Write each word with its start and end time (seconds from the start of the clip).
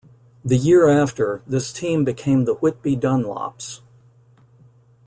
The 0.43 0.57
year 0.57 0.89
after, 0.89 1.43
this 1.45 1.71
team 1.71 2.03
became 2.03 2.45
the 2.45 2.55
Whitby 2.55 2.97
Dunlops. 2.97 3.81